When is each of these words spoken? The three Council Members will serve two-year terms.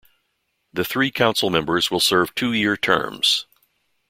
The 0.73 0.83
three 0.83 1.11
Council 1.11 1.51
Members 1.51 1.91
will 1.91 1.99
serve 1.99 2.33
two-year 2.33 2.75
terms. 2.75 3.45